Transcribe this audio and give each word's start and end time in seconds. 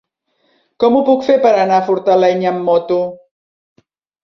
Com 0.83 0.97
ho 0.97 1.01
puc 1.09 1.27
fer 1.27 1.35
per 1.43 1.51
anar 1.51 1.77
a 1.83 1.85
Fortaleny 1.91 2.49
amb 2.55 2.67
moto? 2.73 3.01